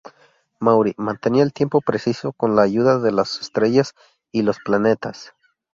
Maury 0.59 0.95
mantenía 0.97 1.43
el 1.43 1.53
tiempo 1.53 1.79
preciso 1.79 2.33
con 2.33 2.55
la 2.55 2.63
ayuda 2.63 2.97
de 2.97 3.11
las 3.11 3.39
estrellas 3.39 3.93
y 4.31 4.41
los 4.41 4.57
planetas. 4.57 5.35